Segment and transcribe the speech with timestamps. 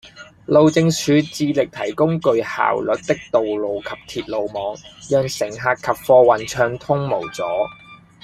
[0.47, 4.75] 路政署致力提供具效率的道路及鐵路網，
[5.07, 7.43] 讓乘客及貨運暢通無阻